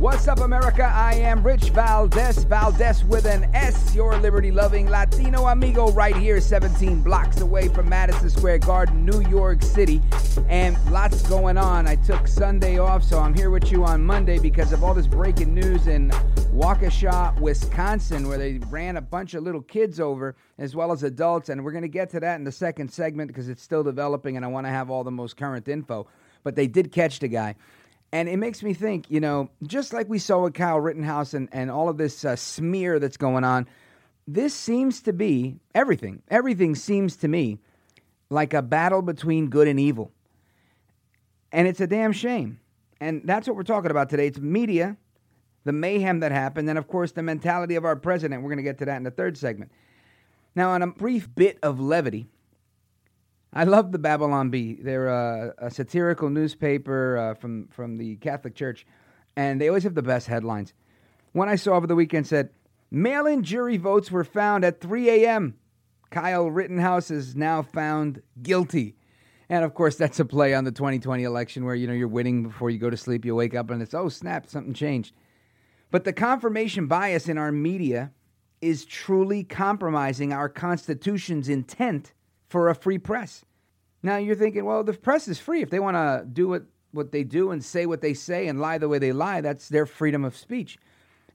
[0.00, 0.82] What's up, America?
[0.82, 6.40] I am Rich Valdez, Valdez with an S, your liberty loving Latino amigo, right here,
[6.40, 10.00] 17 blocks away from Madison Square Garden, New York City.
[10.48, 11.86] And lots going on.
[11.86, 15.06] I took Sunday off, so I'm here with you on Monday because of all this
[15.06, 16.08] breaking news in
[16.54, 21.50] Waukesha, Wisconsin, where they ran a bunch of little kids over as well as adults.
[21.50, 24.36] And we're going to get to that in the second segment because it's still developing
[24.36, 26.06] and I want to have all the most current info.
[26.42, 27.54] But they did catch the guy.
[28.12, 31.48] And it makes me think, you know, just like we saw with Kyle Rittenhouse and,
[31.52, 33.68] and all of this uh, smear that's going on,
[34.26, 36.22] this seems to be everything.
[36.28, 37.58] Everything seems to me
[38.28, 40.10] like a battle between good and evil.
[41.52, 42.60] And it's a damn shame.
[43.00, 44.26] And that's what we're talking about today.
[44.26, 44.96] It's media,
[45.64, 48.42] the mayhem that happened, and of course, the mentality of our president.
[48.42, 49.72] We're going to get to that in the third segment.
[50.54, 52.28] Now, on a brief bit of levity,
[53.52, 54.74] I love the Babylon Bee.
[54.74, 58.86] They're a, a satirical newspaper uh, from from the Catholic Church,
[59.36, 60.72] and they always have the best headlines.
[61.32, 62.50] One I saw over the weekend said,
[62.90, 65.56] "Mail-in jury votes were found at 3 a.m.
[66.10, 68.96] Kyle Rittenhouse is now found guilty."
[69.48, 72.44] And of course, that's a play on the 2020 election where you know you're winning
[72.44, 73.24] before you go to sleep.
[73.24, 75.12] You wake up and it's oh snap, something changed.
[75.90, 78.12] But the confirmation bias in our media
[78.60, 82.12] is truly compromising our Constitution's intent
[82.50, 83.44] for a free press.
[84.02, 85.62] Now you're thinking, well, the press is free.
[85.62, 88.60] If they want to do what, what they do and say what they say and
[88.60, 90.76] lie the way they lie, that's their freedom of speech.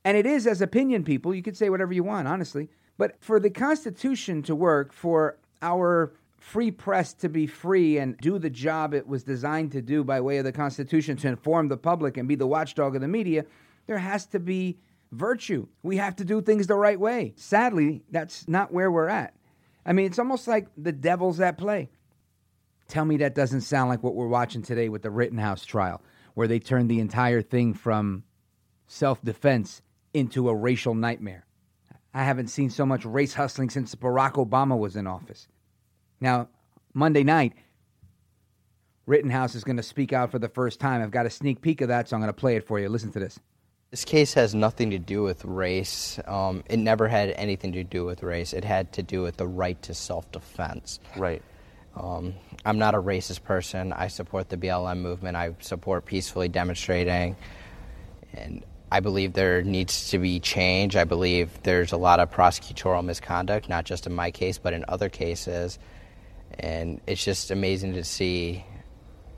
[0.03, 1.33] And it is as opinion people.
[1.33, 2.69] You could say whatever you want, honestly.
[2.97, 8.37] But for the Constitution to work, for our free press to be free and do
[8.37, 11.77] the job it was designed to do by way of the Constitution to inform the
[11.77, 13.45] public and be the watchdog of the media,
[13.87, 14.77] there has to be
[15.11, 15.65] virtue.
[15.81, 17.33] We have to do things the right way.
[17.35, 19.33] Sadly, that's not where we're at.
[19.85, 21.89] I mean, it's almost like the devil's at play.
[22.87, 26.01] Tell me that doesn't sound like what we're watching today with the Rittenhouse trial,
[26.33, 28.23] where they turned the entire thing from
[28.87, 29.81] self defense
[30.13, 31.45] into a racial nightmare.
[32.13, 35.47] I haven't seen so much race hustling since Barack Obama was in office.
[36.21, 36.47] Now,
[36.93, 37.53] Monday night,
[39.05, 41.01] Rittenhouse is going to speak out for the first time.
[41.01, 42.87] I've got a sneak peek of that, so I'm going to play it for you.
[42.87, 43.39] Listen to this.
[43.91, 46.19] This case has nothing to do with race.
[46.25, 48.51] Um, it never had anything to do with race.
[48.51, 50.99] It had to do with the right to self defense.
[51.15, 51.41] Right.
[51.95, 52.33] Um,
[52.65, 53.93] I'm not a racist person.
[53.93, 55.37] I support the BLM movement.
[55.37, 57.37] I support peacefully demonstrating.
[58.33, 60.95] And I believe there needs to be change.
[60.95, 64.83] I believe there's a lot of prosecutorial misconduct, not just in my case, but in
[64.87, 65.79] other cases.
[66.59, 68.65] And it's just amazing to see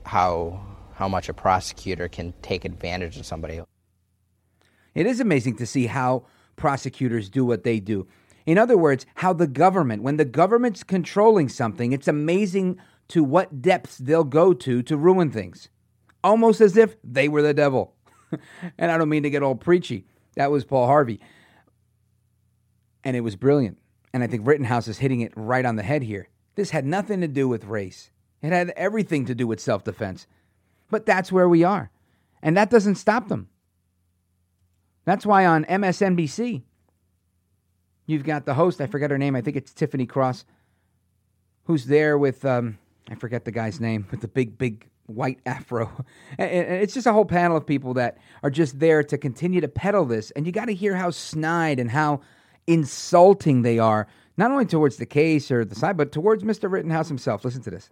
[0.04, 0.60] how,
[0.94, 3.62] how much a prosecutor can take advantage of somebody.
[4.98, 6.26] It is amazing to see how
[6.56, 8.08] prosecutors do what they do.
[8.48, 13.62] In other words, how the government, when the government's controlling something, it's amazing to what
[13.62, 15.70] depths they'll go to to ruin things.
[16.24, 17.94] Almost as if they were the devil.
[18.80, 20.08] and I don't mean to get all preachy.
[20.36, 21.20] That was Paul Harvey.
[23.04, 23.78] And it was brilliant.
[24.16, 26.28] And I think Rittenhouse is hitting it right on the head here.
[26.56, 28.10] This had nothing to do with race,
[28.42, 30.26] it had everything to do with self defense.
[30.90, 31.92] But that's where we are.
[32.42, 33.50] And that doesn't stop them.
[35.08, 36.64] That's why on MSNBC,
[38.08, 40.44] you've got the host, I forget her name, I think it's Tiffany Cross,
[41.64, 42.78] who's there with, um,
[43.10, 45.90] I forget the guy's name, with the big, big white afro.
[46.38, 50.04] It's just a whole panel of people that are just there to continue to peddle
[50.04, 50.32] this.
[50.32, 52.20] And you got to hear how snide and how
[52.68, 56.70] insulting they are, not only towards the case or the side, but towards Mr.
[56.70, 57.46] Rittenhouse himself.
[57.46, 57.92] Listen to this.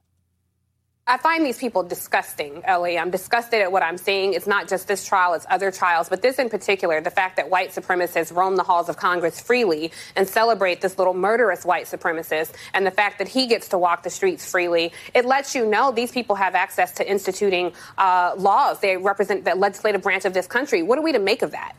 [1.08, 2.98] I find these people disgusting, Elie.
[2.98, 4.34] I'm disgusted at what I'm seeing.
[4.34, 6.10] It's not just this trial, it's other trials.
[6.10, 9.92] But this in particular, the fact that white supremacists roam the halls of Congress freely
[10.16, 14.02] and celebrate this little murderous white supremacist, and the fact that he gets to walk
[14.02, 18.80] the streets freely, it lets you know these people have access to instituting uh, laws.
[18.80, 20.82] They represent the legislative branch of this country.
[20.82, 21.76] What are we to make of that?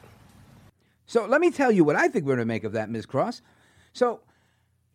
[1.07, 3.07] So let me tell you what I think we're to make of that, Ms.
[3.07, 3.43] Cross.
[3.93, 4.21] So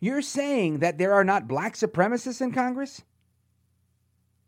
[0.00, 3.02] you're saying that there are not black supremacists in Congress?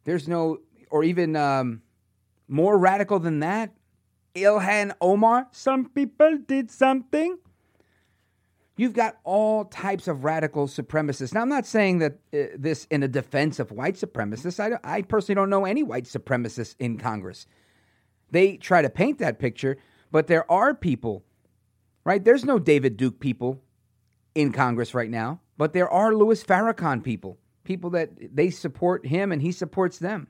[0.05, 0.59] There's no,
[0.91, 1.83] or even um,
[2.49, 3.73] more radical than that?
[4.35, 5.49] Ilhan Omar?
[5.53, 7.39] Some people did something.
[8.77, 11.33] You've got all types of radical supremacists.
[11.33, 14.59] Now, I'm not saying that uh, this in a defense of white supremacists.
[14.59, 17.47] I, I personally don't know any white supremacists in Congress.
[18.33, 19.77] They try to paint that picture,
[20.11, 21.25] but there are people,
[22.03, 22.25] right?
[22.25, 23.63] There's no David Duke people
[24.35, 29.33] in Congress right now, but there are Louis Farrakhan people, people that they support him
[29.33, 30.29] and he supports them.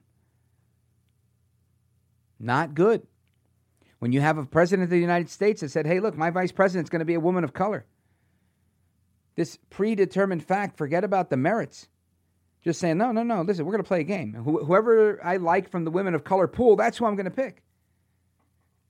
[2.38, 3.06] Not good.
[3.98, 6.52] When you have a president of the United States that said, hey, look, my vice
[6.52, 7.86] president's going to be a woman of color
[9.36, 11.88] this predetermined fact, forget about the merits.
[12.62, 14.32] Just saying, no, no, no, listen, we're going to play a game.
[14.32, 17.30] Wh- whoever I like from the women of color pool, that's who I'm going to
[17.30, 17.62] pick.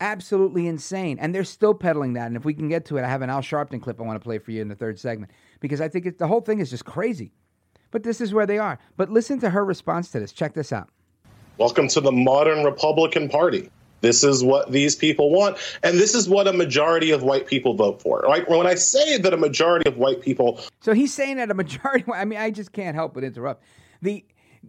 [0.01, 1.19] Absolutely insane.
[1.19, 2.27] And they're still peddling that.
[2.27, 4.21] And if we can get to it, I have an Al Sharpton clip I want
[4.21, 6.61] to play for you in the third segment because I think it, the whole thing
[6.61, 7.33] is just crazy.
[7.95, 8.81] But this is where they are.
[8.97, 10.33] But listen to her response to this.
[10.33, 10.89] Check this out.
[11.59, 13.71] Welcome to the modern Republican Party.
[14.01, 15.59] This is what these people want.
[15.85, 18.49] And this is what a majority of white people vote for, right?
[18.49, 20.59] When I say that a majority of white people.
[20.81, 23.63] So he's saying that a majority, I mean, I just can't help but interrupt.
[24.03, 24.25] The,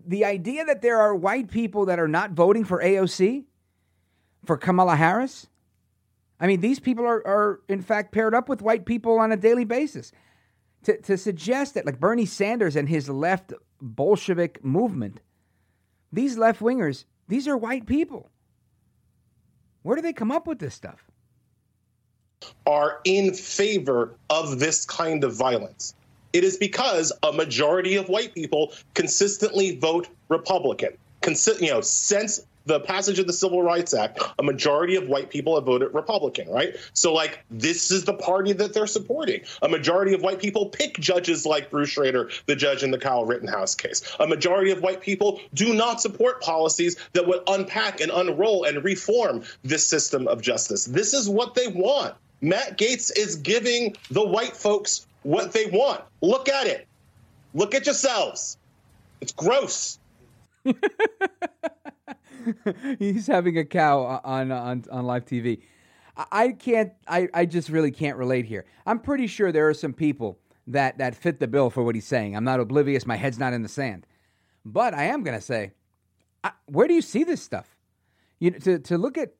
[0.05, 3.45] the idea that there are white people that are not voting for AOC,
[4.45, 5.47] for Kamala Harris,
[6.39, 9.37] I mean, these people are, are in fact paired up with white people on a
[9.37, 10.11] daily basis.
[10.85, 15.19] To, to suggest that, like Bernie Sanders and his left Bolshevik movement,
[16.13, 18.29] these left wingers, these are white people.
[19.81, 21.03] Where do they come up with this stuff?
[22.67, 25.95] Are in favor of this kind of violence.
[26.33, 30.97] It is because a majority of white people consistently vote Republican.
[31.21, 35.29] Consi- you know, since the passage of the Civil Rights Act, a majority of white
[35.29, 36.75] people have voted Republican, right?
[36.93, 39.41] So, like, this is the party that they're supporting.
[39.61, 43.25] A majority of white people pick judges like Bruce Schroeder, the judge in the Kyle
[43.25, 44.01] Rittenhouse case.
[44.19, 48.83] A majority of white people do not support policies that would unpack and unroll and
[48.83, 50.85] reform this system of justice.
[50.85, 52.15] This is what they want.
[52.41, 56.01] Matt Gaetz is giving the white folks what they want.
[56.21, 56.87] Look at it.
[57.53, 58.57] Look at yourselves.
[59.21, 59.97] It's gross.
[62.99, 65.61] He's having a cow on on on live TV.
[66.31, 66.93] I can't.
[67.07, 68.65] I, I just really can't relate here.
[68.85, 72.07] I'm pretty sure there are some people that that fit the bill for what he's
[72.07, 72.35] saying.
[72.35, 73.05] I'm not oblivious.
[73.05, 74.07] My head's not in the sand.
[74.63, 75.73] But I am to say,
[76.43, 77.77] I, where do you see this stuff?
[78.39, 79.33] You know, to to look at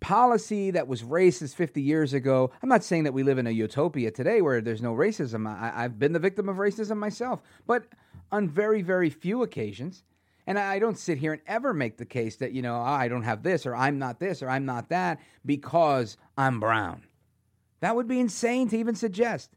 [0.00, 2.50] policy that was racist 50 years ago.
[2.60, 5.48] I'm not saying that we live in a utopia today where there's no racism.
[5.48, 7.84] I, I've been the victim of racism myself, but
[8.30, 10.04] on very very few occasions.
[10.46, 13.08] And I don't sit here and ever make the case that, you know, oh, I
[13.08, 17.04] don't have this or I'm not this or I'm not that because I'm brown.
[17.80, 19.50] That would be insane to even suggest.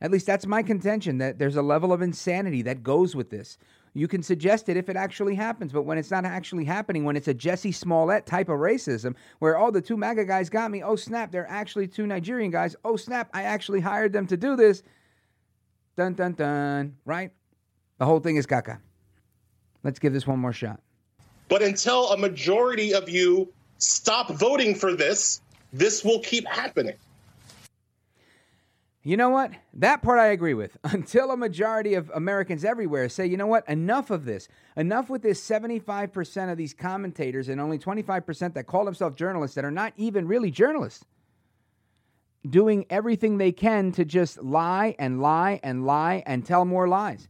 [0.00, 3.58] At least that's my contention that there's a level of insanity that goes with this.
[3.94, 7.16] You can suggest it if it actually happens, but when it's not actually happening, when
[7.16, 10.82] it's a Jussie Smollett type of racism, where oh the two MAGA guys got me,
[10.82, 14.56] oh snap, they're actually two Nigerian guys, oh snap, I actually hired them to do
[14.56, 14.82] this.
[15.96, 17.30] Dun dun dun, right?
[17.98, 18.80] The whole thing is caca.
[19.84, 20.80] Let's give this one more shot.
[21.48, 25.40] But until a majority of you stop voting for this,
[25.72, 26.96] this will keep happening.
[29.06, 29.52] You know what?
[29.74, 30.78] That part I agree with.
[30.84, 33.68] Until a majority of Americans everywhere say, you know what?
[33.68, 34.48] Enough of this.
[34.78, 39.64] Enough with this 75% of these commentators and only 25% that call themselves journalists that
[39.64, 41.04] are not even really journalists
[42.48, 47.28] doing everything they can to just lie and lie and lie and tell more lies.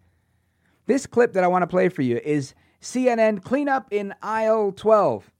[0.87, 5.31] This clip that I want to play for you is CNN cleanup in aisle 12.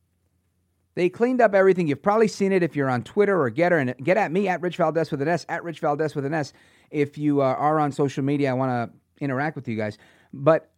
[0.95, 1.89] They cleaned up everything.
[1.89, 3.81] You've probably seen it if you're on Twitter or Gettr.
[3.81, 6.35] And get at me at Rich Valdez with an S, at Rich Valdez with an
[6.35, 6.53] S.
[6.91, 9.99] If you uh, are on social media, I want to interact with you guys.
[10.33, 10.71] But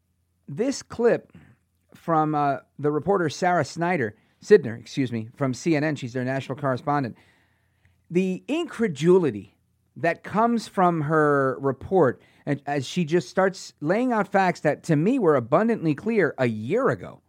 [0.48, 1.32] this clip
[1.94, 7.16] from uh, the reporter Sarah Snyder, Sidner, excuse me, from CNN, she's their national correspondent.
[8.10, 9.55] The incredulity
[9.96, 12.20] that comes from her report
[12.66, 16.90] as she just starts laying out facts that to me were abundantly clear a year
[16.90, 17.20] ago.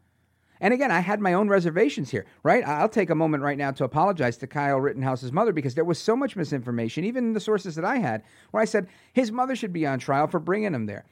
[0.59, 2.67] And again, I had my own reservations here, right?
[2.67, 6.00] I'll take a moment right now to apologize to Kyle Rittenhouse's mother because there was
[6.00, 9.74] so much misinformation, even the sources that I had, where I said his mother should
[9.74, 11.05] be on trial for bringing him there.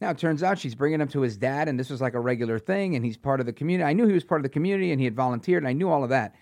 [0.00, 2.20] Now, it turns out she's bringing him to his dad, and this was like a
[2.20, 3.86] regular thing, and he's part of the community.
[3.88, 5.88] I knew he was part of the community, and he had volunteered, and I knew
[5.88, 6.34] all of that.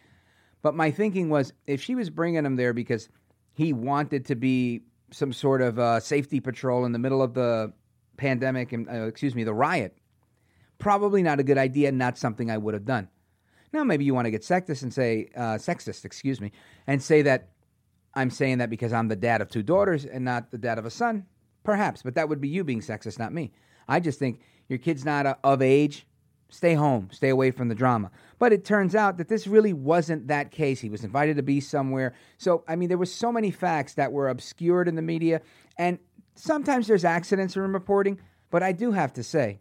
[0.63, 3.09] But my thinking was if she was bringing him there because
[3.53, 7.73] he wanted to be some sort of uh, safety patrol in the middle of the
[8.17, 9.97] pandemic and uh, excuse me the riot
[10.79, 13.09] probably not a good idea not something i would have done
[13.73, 16.53] now maybe you want to get sexist and say uh, sexist excuse me
[16.87, 17.49] and say that
[18.15, 20.87] I'm saying that because I'm the dad of two daughters and not the dad of
[20.87, 21.27] a son?
[21.63, 23.53] Perhaps, but that would be you being sexist, not me.
[23.89, 26.07] I just think your kid's not uh, of age.
[26.51, 28.11] Stay home, stay away from the drama.
[28.39, 30.81] But it turns out that this really wasn't that case.
[30.81, 32.15] He was invited to be somewhere.
[32.39, 35.43] So, I mean, there were so many facts that were obscured in the media,
[35.79, 35.99] and
[36.35, 38.21] sometimes there's accidents in reporting.
[38.51, 39.61] But I do have to say,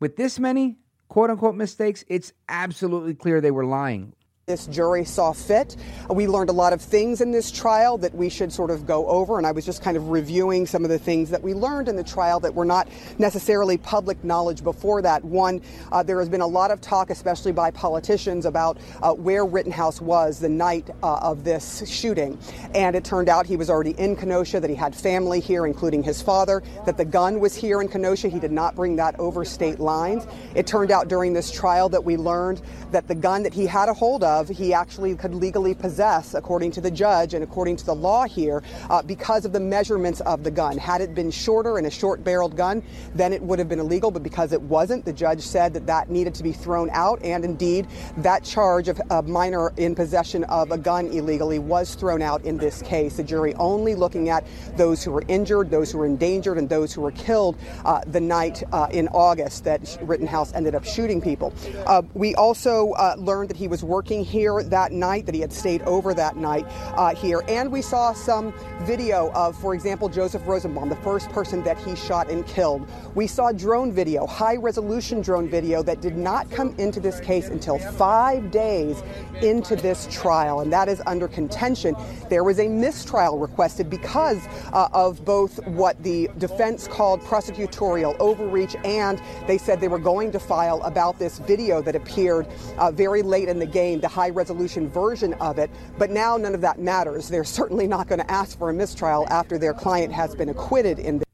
[0.00, 0.78] with this many
[1.08, 4.14] quote unquote mistakes, it's absolutely clear they were lying
[4.50, 5.76] this jury saw fit.
[6.08, 9.06] We learned a lot of things in this trial that we should sort of go
[9.06, 11.88] over, and I was just kind of reviewing some of the things that we learned
[11.88, 12.88] in the trial that were not
[13.18, 15.24] necessarily public knowledge before that.
[15.24, 19.44] One, uh, there has been a lot of talk, especially by politicians, about uh, where
[19.44, 22.36] Rittenhouse was the night uh, of this shooting.
[22.74, 26.02] And it turned out he was already in Kenosha, that he had family here, including
[26.02, 28.28] his father, that the gun was here in Kenosha.
[28.28, 30.26] He did not bring that over state lines.
[30.56, 33.88] It turned out during this trial that we learned that the gun that he had
[33.88, 37.86] a hold of, he actually could legally possess, according to the judge and according to
[37.86, 40.78] the law here, uh, because of the measurements of the gun.
[40.78, 42.82] Had it been shorter and a short barreled gun,
[43.14, 46.10] then it would have been illegal, but because it wasn't, the judge said that that
[46.10, 47.86] needed to be thrown out, and indeed,
[48.18, 52.56] that charge of a minor in possession of a gun illegally was thrown out in
[52.56, 53.16] this case.
[53.16, 56.92] The jury only looking at those who were injured, those who were endangered, and those
[56.92, 61.52] who were killed uh, the night uh, in August that Rittenhouse ended up shooting people.
[61.86, 65.52] Uh, we also uh, learned that he was working here that night, that he had
[65.52, 66.64] stayed over that night
[66.96, 67.42] uh, here.
[67.48, 71.96] And we saw some video of, for example, Joseph Rosenbaum, the first person that he
[71.96, 72.88] shot and killed.
[73.14, 77.48] We saw drone video, high resolution drone video that did not come into this case
[77.48, 79.02] until five days
[79.42, 81.96] into this trial, and that is under contention.
[82.28, 88.76] There was a mistrial requested because uh, of both what the defense called prosecutorial overreach,
[88.84, 92.46] and they said they were going to file about this video that appeared
[92.78, 95.70] uh, very late in the game, the high resolution version of it.
[95.96, 97.28] But now none of that matters.
[97.28, 100.98] They're certainly not going to ask for a mistrial after their client has been acquitted
[100.98, 101.26] in this.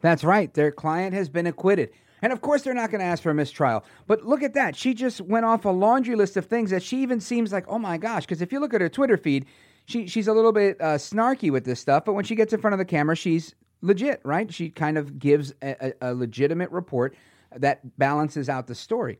[0.00, 0.52] That's right.
[0.52, 1.90] Their client has been acquitted.
[2.20, 3.84] And of course, they're not going to ask for a mistrial.
[4.06, 4.76] But look at that.
[4.76, 7.78] She just went off a laundry list of things that she even seems like, oh
[7.78, 8.24] my gosh.
[8.24, 9.46] Because if you look at her Twitter feed,
[9.86, 12.04] she, she's a little bit uh, snarky with this stuff.
[12.04, 14.52] But when she gets in front of the camera, she's legit, right?
[14.52, 17.14] She kind of gives a, a legitimate report
[17.54, 19.18] that balances out the story.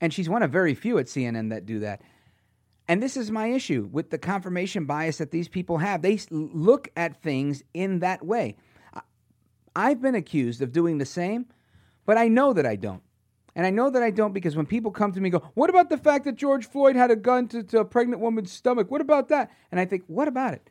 [0.00, 2.00] And she's one of very few at CNN that do that.
[2.90, 6.02] And this is my issue with the confirmation bias that these people have.
[6.02, 8.56] They look at things in that way.
[9.76, 11.46] I've been accused of doing the same,
[12.04, 13.04] but I know that I don't.
[13.54, 15.70] And I know that I don't because when people come to me and go, What
[15.70, 18.90] about the fact that George Floyd had a gun to, to a pregnant woman's stomach?
[18.90, 19.52] What about that?
[19.70, 20.68] And I think, What about it?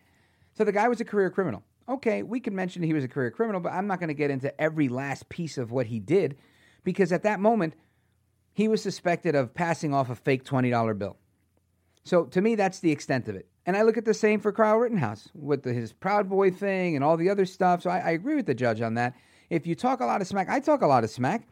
[0.58, 1.64] So the guy was a career criminal.
[1.88, 4.30] Okay, we can mention he was a career criminal, but I'm not going to get
[4.30, 6.36] into every last piece of what he did
[6.84, 7.76] because at that moment,
[8.52, 11.16] he was suspected of passing off a fake $20 bill.
[12.04, 13.48] So to me, that's the extent of it.
[13.66, 16.96] And I look at the same for Kyle Rittenhouse with the, his Proud Boy thing
[16.96, 17.84] and all the other stuff.
[17.84, 19.14] So I, I agree with the judge on that.
[19.50, 21.48] If you talk a lot of smack, I talk a lot of smack.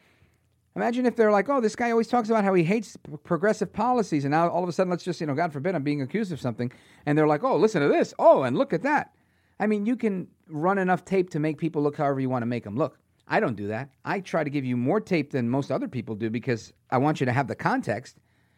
[0.75, 4.25] Imagine if they're like, oh, this guy always talks about how he hates progressive policies,
[4.25, 6.31] and now all of a sudden, let's just, you know, God forbid, I'm being accused
[6.31, 6.71] of something,
[7.07, 9.11] and they're like, oh, listen to this, oh, and look at that.
[9.59, 12.47] I mean, you can run enough tape to make people look however you want to
[12.47, 12.99] make them look.
[13.27, 13.89] I don't do that.
[14.05, 17.19] I try to give you more tape than most other people do because I want
[17.19, 18.17] you to have the context.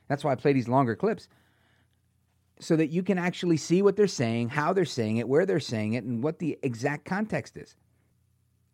[0.09, 1.29] That's why I play these longer clips
[2.59, 5.59] so that you can actually see what they're saying, how they're saying it, where they're
[5.59, 7.75] saying it, and what the exact context is.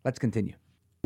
[0.04, 0.54] Let's continue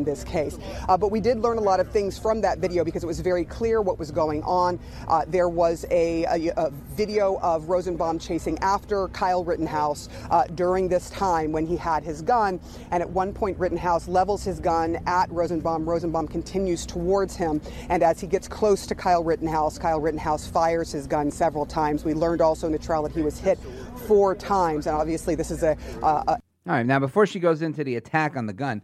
[0.01, 0.59] in this case.
[0.89, 3.21] Uh, but we did learn a lot of things from that video because it was
[3.21, 4.81] very clear what was going on.
[5.07, 10.89] Uh, there was a, a, a, video of Rosenbaum chasing after Kyle Rittenhouse uh, during
[10.89, 12.61] this time when he had his gun.
[12.91, 15.89] And at one point, Rittenhouse levels his gun at Rosenbaum.
[15.89, 17.61] Rosenbaum continues towards him.
[17.89, 22.05] And as he gets close to Kyle Rittenhouse, Kyle Rittenhouse fires his gun several times.
[22.05, 23.59] We learned also in the trial that he was hit
[24.07, 24.87] four times.
[24.87, 25.77] And obviously, this is a.
[26.03, 28.83] a all right, now before she goes into the attack on the gun,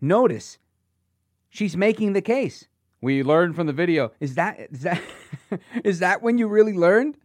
[0.00, 0.58] Notice
[1.48, 2.68] she's making the case.
[3.00, 4.12] We learned from the video.
[4.20, 5.02] Is that is that
[5.84, 7.16] is that when you really learned?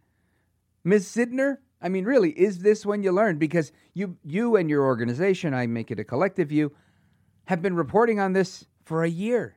[0.84, 1.06] Ms.
[1.06, 1.58] Sidner?
[1.80, 3.38] I mean, really, is this when you learned?
[3.38, 6.72] Because you you and your organization, I make it a collective you,
[7.46, 9.56] have been reporting on this for a year.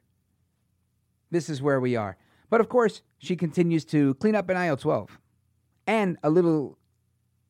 [1.31, 2.17] This is where we are.
[2.49, 5.19] But of course, she continues to clean up an IL 12
[5.87, 6.77] and a little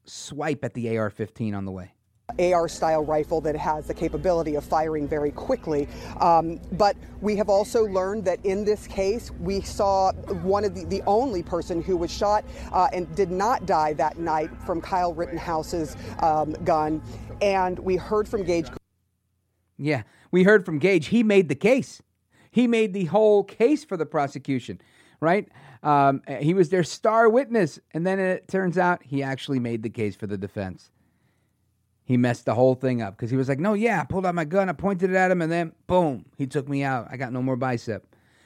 [0.05, 1.94] swipe at the AR 15 on the way.
[2.39, 5.87] AR style rifle that has the capability of firing very quickly.
[6.19, 10.85] Um, but we have also learned that in this case, we saw one of the,
[10.85, 15.13] the only person who was shot uh, and did not die that night from Kyle
[15.13, 17.01] Rittenhouse's um, gun.
[17.41, 18.67] And we heard from Gage.
[19.77, 21.07] Yeah, we heard from Gage.
[21.07, 22.01] He made the case.
[22.51, 24.79] He made the whole case for the prosecution,
[25.19, 25.49] right?
[25.83, 27.79] Um, he was their star witness.
[27.93, 30.89] And then it turns out he actually made the case for the defense.
[32.05, 34.35] He messed the whole thing up because he was like, no, yeah, I pulled out
[34.35, 37.07] my gun, I pointed it at him, and then boom, he took me out.
[37.09, 38.05] I got no more bicep.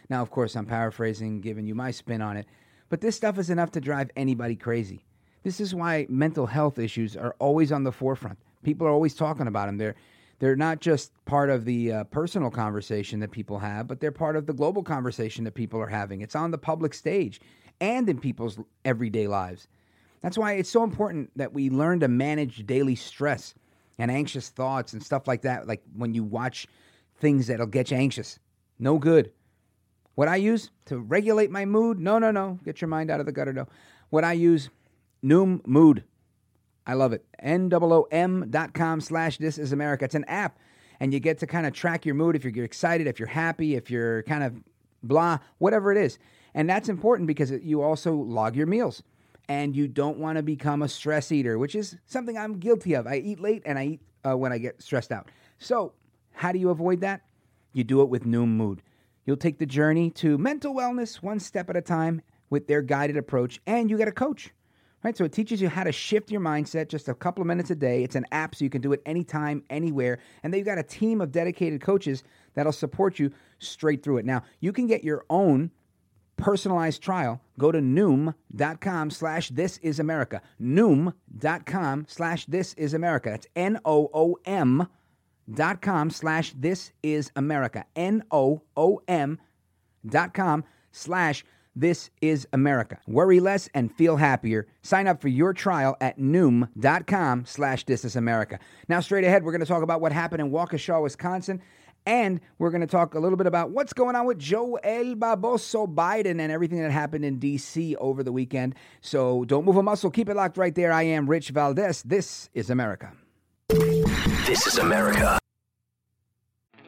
[0.09, 2.47] Now, of course, I'm paraphrasing, giving you my spin on it,
[2.87, 5.05] but this stuff is enough to drive anybody crazy.
[5.43, 8.39] This is why mental health issues are always on the forefront.
[8.63, 9.77] People are always talking about them.
[9.77, 9.95] They're
[10.39, 14.37] they're not just part of the uh, personal conversation that people have, but they're part
[14.37, 16.21] of the global conversation that people are having.
[16.21, 17.41] It's on the public stage
[17.81, 19.67] and in people's everyday lives.
[20.21, 23.53] That's why it's so important that we learn to manage daily stress
[23.97, 25.67] and anxious thoughts and stuff like that.
[25.67, 26.67] Like when you watch
[27.19, 28.39] things that'll get you anxious,
[28.79, 29.31] no good.
[30.15, 31.99] What I use to regulate my mood?
[31.99, 32.59] No, no, no.
[32.65, 33.67] Get your mind out of the gutter, no.
[34.09, 34.69] What I use,
[35.23, 36.03] Noom Mood.
[36.85, 37.23] I love it.
[37.39, 40.05] N-O-O-M dot com slash This Is America.
[40.05, 40.57] It's an app,
[40.99, 43.75] and you get to kind of track your mood if you're excited, if you're happy,
[43.75, 44.55] if you're kind of
[45.03, 46.17] blah, whatever it is.
[46.53, 49.03] And that's important because you also log your meals
[49.49, 53.07] and you don't want to become a stress eater, which is something I'm guilty of.
[53.07, 55.29] I eat late and I eat uh, when I get stressed out.
[55.57, 55.91] So,
[56.31, 57.21] how do you avoid that?
[57.73, 58.83] You do it with Noom Mood.
[59.25, 63.17] You'll take the journey to mental wellness one step at a time with their guided
[63.17, 64.51] approach, and you get a coach.
[65.03, 65.15] Right?
[65.17, 67.75] So it teaches you how to shift your mindset just a couple of minutes a
[67.75, 68.03] day.
[68.03, 70.19] It's an app so you can do it anytime, anywhere.
[70.43, 74.25] And they've got a team of dedicated coaches that'll support you straight through it.
[74.25, 75.71] Now, you can get your own
[76.39, 80.41] personalized trial, go to noom.com slash this is America.
[80.61, 83.29] Noom.com slash this is America.
[83.31, 84.87] That's N O O M
[85.51, 87.85] dot com slash this is America.
[87.95, 89.39] N O O M
[90.05, 91.43] dot com slash
[91.75, 92.99] this is America.
[93.07, 94.67] Worry less and feel happier.
[94.81, 98.59] Sign up for your trial at noom.com slash this is America.
[98.89, 101.61] Now, straight ahead, we're going to talk about what happened in Waukesha, Wisconsin
[102.09, 105.13] and we're going to talk a little bit about what's going on with Joe El
[105.13, 107.95] Baboso Biden and everything that happened in D.C.
[107.97, 108.73] over the weekend.
[108.99, 110.09] So don't move a muscle.
[110.09, 110.91] Keep it locked right there.
[110.91, 112.01] I am Rich Valdez.
[112.01, 113.13] This is America.
[113.69, 115.37] This is America.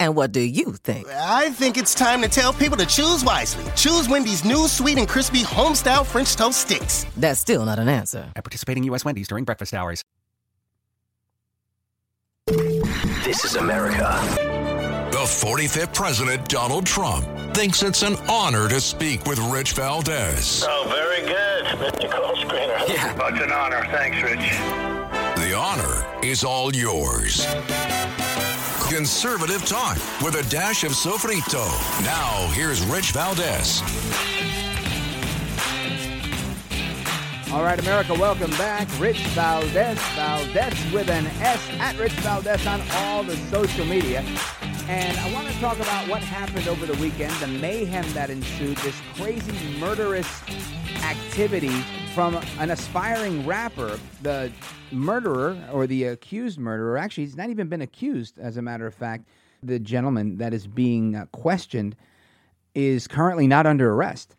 [0.00, 1.06] And what do you think?
[1.08, 3.64] I think it's time to tell people to choose wisely.
[3.76, 7.04] Choose Wendy's new sweet and crispy homestyle French toast sticks.
[7.18, 8.32] That's still not an answer.
[8.34, 9.04] At participating U.S.
[9.04, 10.02] Wendy's during breakfast hours.
[12.46, 14.18] This is America.
[15.12, 20.64] The 45th President, Donald Trump, thinks it's an honor to speak with Rich Valdez.
[20.66, 22.10] Oh, very good, Mr.
[22.10, 22.88] Call Screener.
[22.88, 23.14] Yeah.
[23.18, 23.84] Well, it's an honor.
[23.90, 24.48] Thanks, Rich.
[25.46, 27.46] The honor is all yours.
[28.90, 31.64] Conservative talk with a dash of sofrito.
[32.02, 33.80] Now, here's Rich Valdez.
[37.52, 38.88] All right, America, welcome back.
[38.98, 44.24] Rich Valdez, Valdez with an S, at Rich Valdez on all the social media.
[44.88, 48.76] And I want to talk about what happened over the weekend, the mayhem that ensued,
[48.78, 50.26] this crazy murderous
[51.02, 51.82] activity
[52.14, 53.98] from an aspiring rapper.
[54.22, 54.52] The
[54.92, 58.94] murderer, or the accused murderer, actually, he's not even been accused, as a matter of
[58.94, 59.24] fact.
[59.62, 61.96] The gentleman that is being uh, questioned
[62.74, 64.34] is currently not under arrest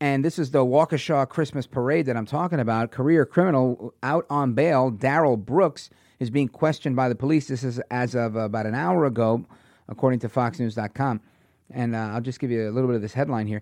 [0.00, 2.90] and this is the Waukesha Christmas Parade that I'm talking about.
[2.90, 7.48] Career criminal out on bail, Darrell Brooks, is being questioned by the police.
[7.48, 9.44] This is as of about an hour ago,
[9.88, 11.20] according to FoxNews.com.
[11.70, 13.60] And uh, I'll just give you a little bit of this headline here.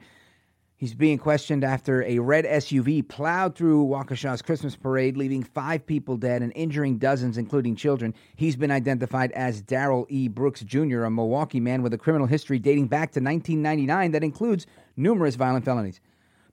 [0.79, 6.17] He's being questioned after a red SUV plowed through Waukesha's Christmas parade, leaving five people
[6.17, 8.15] dead and injuring dozens, including children.
[8.37, 10.29] He's been identified as Darrell E.
[10.29, 14.69] Brooks Jr., a Milwaukee man with a criminal history dating back to 1999 that includes
[14.97, 16.01] numerous violent felonies.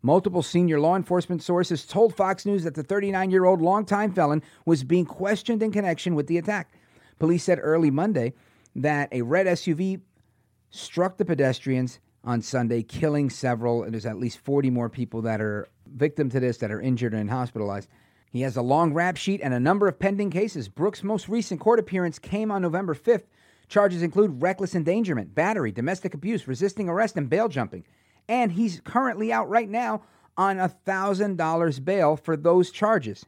[0.01, 4.41] Multiple senior law enforcement sources told Fox News that the 39 year old longtime felon
[4.65, 6.71] was being questioned in connection with the attack.
[7.19, 8.33] Police said early Monday
[8.75, 10.01] that a red SUV
[10.71, 13.83] struck the pedestrians on Sunday, killing several.
[13.83, 17.13] And there's at least 40 more people that are victim to this that are injured
[17.13, 17.87] and hospitalized.
[18.31, 20.67] He has a long rap sheet and a number of pending cases.
[20.67, 23.23] Brooks' most recent court appearance came on November 5th.
[23.69, 27.85] Charges include reckless endangerment, battery, domestic abuse, resisting arrest, and bail jumping
[28.27, 30.03] and he's currently out right now
[30.37, 33.25] on a $1,000 bail for those charges.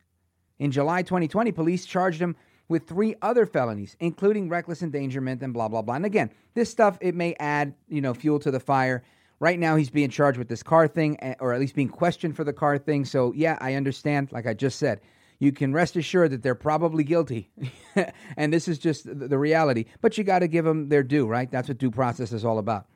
[0.59, 2.35] In July 2020, police charged him
[2.69, 5.95] with three other felonies, including reckless endangerment and blah, blah, blah.
[5.95, 9.03] And again, this stuff, it may add, you know, fuel to the fire.
[9.39, 12.35] Right now, he's being charged with this car thing, eh, or at least being questioned
[12.35, 13.05] for the car thing.
[13.05, 14.31] So, yeah, I understand.
[14.31, 14.99] Like I just said,
[15.39, 17.51] you can rest assured that they're probably guilty.
[18.37, 19.85] and this is just the reality.
[20.01, 21.49] But you got to give them their due, right?
[21.49, 22.87] That's what due process is all about.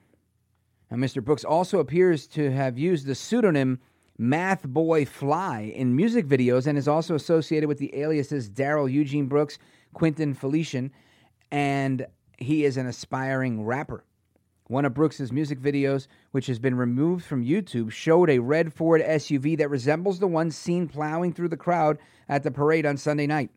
[0.89, 1.23] And Mr.
[1.23, 3.79] Brooks also appears to have used the pseudonym
[4.21, 9.57] MathBoi Fly in music videos and is also associated with the aliases Daryl Eugene Brooks,
[9.93, 10.91] Quinton Felician,
[11.51, 12.05] and
[12.37, 14.03] he is an aspiring rapper.
[14.67, 19.01] One of Brooks's music videos, which has been removed from YouTube, showed a red Ford
[19.01, 21.97] SUV that resembles the one seen plowing through the crowd
[22.29, 23.49] at the parade on Sunday night.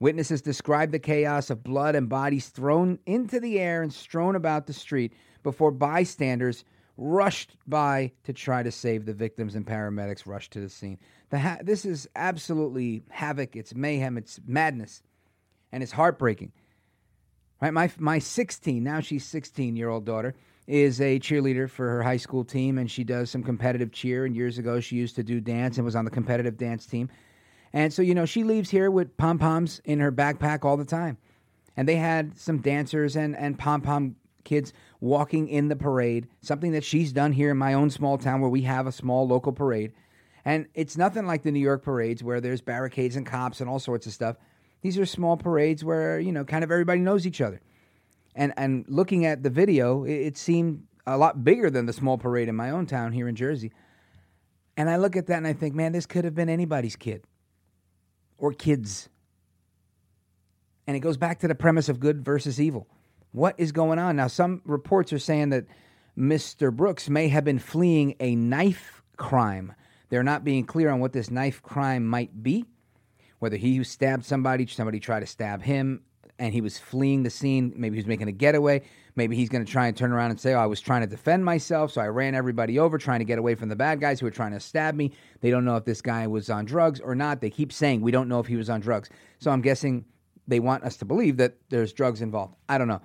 [0.00, 4.66] Witnesses described the chaos of blood and bodies thrown into the air and strewn about
[4.66, 6.64] the street before bystanders
[7.02, 10.98] rushed by to try to save the victims and paramedics rushed to the scene.
[11.30, 15.02] The ha- this is absolutely havoc, it's mayhem, it's madness,
[15.72, 16.52] and it's heartbreaking.
[17.60, 20.34] Right, my my 16 now she's 16 year old daughter
[20.66, 24.24] is a cheerleader for her high school team, and she does some competitive cheer.
[24.24, 27.08] And years ago, she used to do dance and was on the competitive dance team.
[27.72, 30.84] And so, you know, she leaves here with pom poms in her backpack all the
[30.84, 31.18] time.
[31.76, 36.72] And they had some dancers and and pom pom kids walking in the parade, something
[36.72, 39.52] that she's done here in my own small town where we have a small local
[39.52, 39.92] parade.
[40.44, 43.78] And it's nothing like the New York parades where there's barricades and cops and all
[43.78, 44.36] sorts of stuff.
[44.80, 47.60] These are small parades where, you know, kind of everybody knows each other.
[48.34, 52.18] And and looking at the video, it, it seemed a lot bigger than the small
[52.18, 53.72] parade in my own town here in Jersey.
[54.76, 57.24] And I look at that and I think, man, this could have been anybody's kid
[58.38, 59.08] or kids.
[60.86, 62.88] And it goes back to the premise of good versus evil.
[63.32, 64.16] What is going on?
[64.16, 65.66] Now, some reports are saying that
[66.16, 66.72] Mr.
[66.74, 69.74] Brooks may have been fleeing a knife crime.
[70.10, 72.66] They're not being clear on what this knife crime might be
[73.42, 76.00] whether he who stabbed somebody, somebody tried to stab him,
[76.38, 77.72] and he was fleeing the scene.
[77.74, 78.82] Maybe he was making a getaway.
[79.16, 81.08] Maybe he's going to try and turn around and say, oh, I was trying to
[81.08, 84.20] defend myself, so I ran everybody over trying to get away from the bad guys
[84.20, 85.10] who were trying to stab me.
[85.40, 87.40] They don't know if this guy was on drugs or not.
[87.40, 89.10] They keep saying, we don't know if he was on drugs.
[89.40, 90.04] So I'm guessing
[90.46, 92.54] they want us to believe that there's drugs involved.
[92.68, 93.02] I don't know.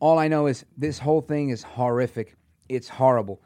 [0.00, 2.36] All I know is this whole thing is horrific.
[2.68, 3.40] It's horrible.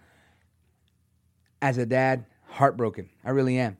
[1.60, 3.10] As a dad, heartbroken.
[3.24, 3.76] I really am.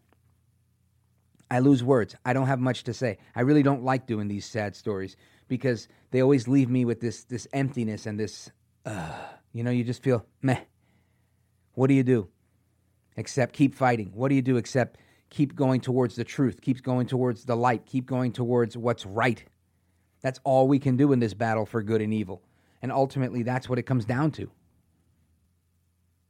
[1.50, 2.14] I lose words.
[2.24, 3.18] I don't have much to say.
[3.34, 5.16] I really don't like doing these sad stories
[5.48, 8.50] because they always leave me with this this emptiness and this
[8.84, 9.12] uh,
[9.52, 10.60] you know, you just feel meh.
[11.74, 12.28] What do you do?
[13.16, 14.12] Except keep fighting.
[14.14, 14.98] What do you do except
[15.30, 19.44] keep going towards the truth, keep going towards the light, keep going towards what's right.
[20.22, 22.42] That's all we can do in this battle for good and evil.
[22.82, 24.50] And ultimately that's what it comes down to.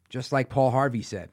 [0.09, 1.31] Just like Paul Harvey said.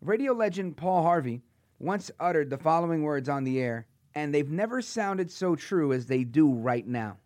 [0.00, 1.42] Radio legend Paul Harvey
[1.78, 6.06] once uttered the following words on the air, and they've never sounded so true as
[6.06, 7.16] they do right now.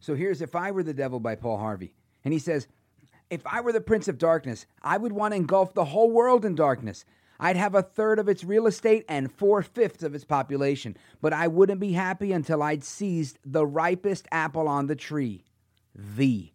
[0.00, 1.92] So here's If I Were the Devil by Paul Harvey.
[2.24, 2.68] And he says,
[3.30, 6.44] If I were the Prince of Darkness, I would want to engulf the whole world
[6.44, 7.04] in darkness.
[7.40, 11.32] I'd have a third of its real estate and four fifths of its population, but
[11.32, 15.44] I wouldn't be happy until I'd seized the ripest apple on the tree
[15.98, 16.54] thee.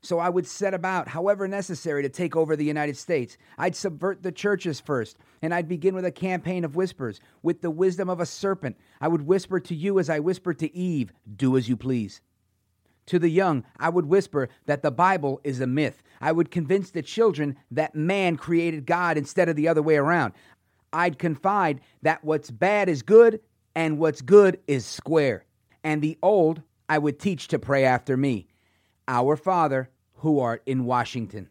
[0.00, 3.36] So I would set about, however necessary, to take over the United States.
[3.58, 7.20] I'd subvert the churches first, and I'd begin with a campaign of whispers.
[7.42, 10.74] With the wisdom of a serpent, I would whisper to you as I whispered to
[10.74, 12.20] Eve, Do as you please.
[13.06, 16.02] To the young, I would whisper that the Bible is a myth.
[16.20, 20.34] I would convince the children that man created God instead of the other way around.
[20.92, 23.40] I'd confide that what's bad is good
[23.74, 25.44] and what's good is square.
[25.82, 28.48] And the old, I would teach to pray after me.
[29.06, 31.48] Our Father, who art in Washington.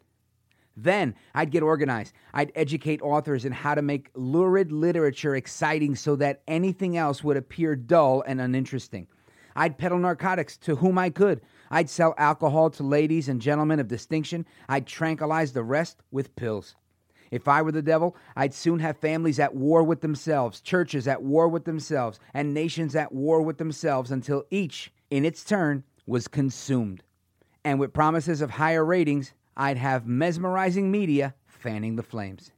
[0.76, 2.14] Then I'd get organized.
[2.34, 7.38] I'd educate authors in how to make lurid literature exciting so that anything else would
[7.38, 9.08] appear dull and uninteresting.
[9.56, 11.42] I'd peddle narcotics to whom I could.
[11.72, 14.46] I'd sell alcohol to ladies and gentlemen of distinction.
[14.70, 16.76] I'd tranquilize the rest with pills.
[17.32, 21.24] If I were the devil, I'd soon have families at war with themselves, churches at
[21.24, 26.28] war with themselves, and nations at war with themselves until each, in its turn, was
[26.28, 27.04] consumed.
[27.64, 32.52] And with promises of higher ratings, I'd have mesmerizing media fanning the flames.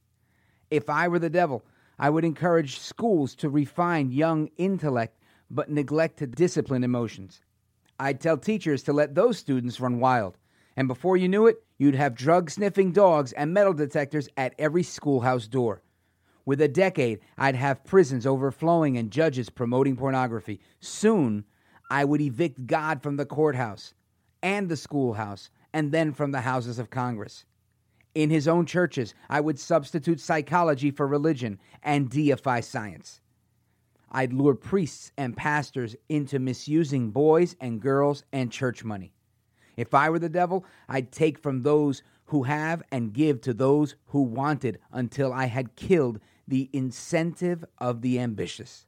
[0.70, 1.64] If I were the devil,
[1.98, 5.18] I would encourage schools to refine young intellect
[5.50, 7.42] but neglect to discipline emotions.
[8.00, 10.38] I'd tell teachers to let those students run wild.
[10.78, 14.84] And before you knew it, you'd have drug sniffing dogs and metal detectors at every
[14.84, 15.82] schoolhouse door.
[16.46, 20.62] With a decade, I'd have prisons overflowing and judges promoting pornography.
[20.80, 21.44] Soon,
[21.90, 23.94] I would evict God from the courthouse
[24.42, 27.46] and the schoolhouse, and then from the houses of Congress.
[28.16, 33.22] In his own churches, I would substitute psychology for religion and deify science.
[34.12, 39.14] I'd lure priests and pastors into misusing boys and girls and church money.
[39.78, 43.96] If I were the devil, I'd take from those who have and give to those
[44.08, 48.86] who wanted until I had killed the incentive of the ambitious.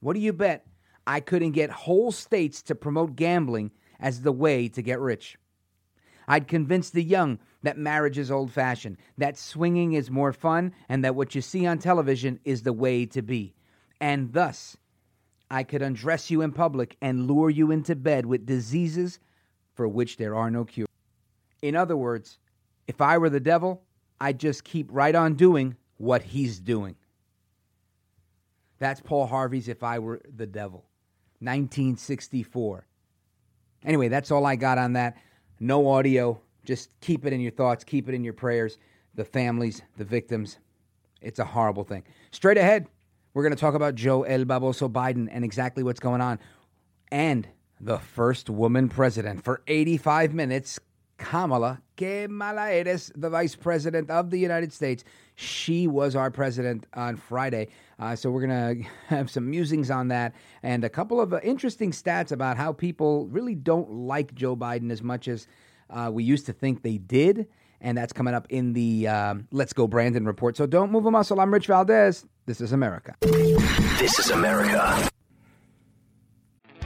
[0.00, 0.66] What do you bet
[1.08, 5.38] I couldn't get whole states to promote gambling as the way to get rich?
[6.28, 11.02] I'd convince the young that marriage is old fashioned, that swinging is more fun, and
[11.02, 13.54] that what you see on television is the way to be.
[14.02, 14.76] And thus,
[15.50, 19.18] I could undress you in public and lure you into bed with diseases
[19.72, 20.88] for which there are no cures.
[21.62, 22.38] In other words,
[22.86, 23.82] if I were the devil,
[24.20, 26.96] I'd just keep right on doing what he's doing.
[28.78, 30.84] That's Paul Harvey's If I Were the Devil,
[31.40, 32.86] 1964.
[33.84, 35.16] Anyway, that's all I got on that.
[35.60, 36.40] No audio.
[36.64, 38.78] Just keep it in your thoughts, keep it in your prayers.
[39.14, 40.58] The families, the victims.
[41.20, 42.04] It's a horrible thing.
[42.30, 42.86] Straight ahead,
[43.34, 46.38] we're going to talk about Joe El Baboso Biden and exactly what's going on.
[47.10, 47.48] And
[47.80, 50.78] the first woman president for 85 minutes,
[51.16, 55.04] Kamala, que mala eres, the vice president of the United States.
[55.40, 57.68] She was our president on Friday.
[57.96, 61.38] Uh, so we're going to have some musings on that and a couple of uh,
[61.44, 65.46] interesting stats about how people really don't like Joe Biden as much as
[65.90, 67.46] uh, we used to think they did.
[67.80, 70.56] And that's coming up in the um, Let's Go Brandon report.
[70.56, 71.40] So don't move a muscle.
[71.40, 72.26] I'm Rich Valdez.
[72.46, 73.14] This is America.
[73.20, 75.08] This is America.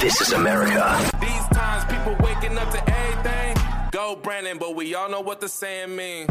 [0.00, 1.10] This is America.
[1.20, 3.56] These times, people waking up to everything.
[3.90, 6.30] Go Brandon, but we all know what the saying means.